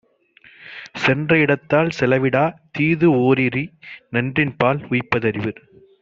[0.95, 2.41] சென்ற இடத்தால் செலவிடா,
[2.71, 3.63] தீது ஒரீஇ,
[4.11, 5.53] நன்றின்பால் உய்ப்பது அறிவு.